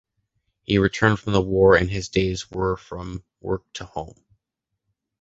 He 0.63 0.79
returned 0.79 1.19
from 1.19 1.33
the 1.33 1.41
war 1.43 1.75
and 1.75 1.87
his 1.87 2.09
days 2.09 2.49
were 2.49 2.75
from 2.75 3.23
work 3.39 3.71
to 3.73 3.85
home. 3.85 4.25